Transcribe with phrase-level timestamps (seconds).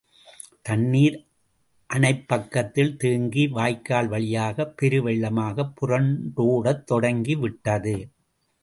[0.61, 1.27] தண்ணீர்
[1.93, 8.09] அணைப்பக்கத்தில் தேங்கி வாய்க்கால் வழியாகப் பெருவெள்ளமாகப் புரண்டோடத் தொடங்கி விட்டது.